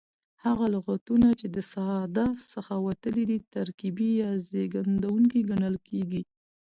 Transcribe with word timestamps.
هغه 0.43 0.65
لغتونه، 0.75 1.27
چي 1.39 1.47
د 1.55 1.57
ساده 1.71 2.25
څخه 2.53 2.73
وتلي 2.87 3.23
دي 3.29 3.37
ترکیبي 3.55 4.09
یا 4.21 4.31
زېږېدونکي 4.47 5.39
کڼل 5.49 5.75
کیږي. 5.87 6.21